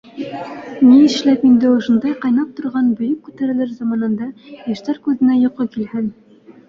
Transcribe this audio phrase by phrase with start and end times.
[0.85, 6.11] Ни эшләп инде ошондай ҡайнап торған бөйөк күтәрелеш заманында йәштәр күҙенә йоҡо килһен.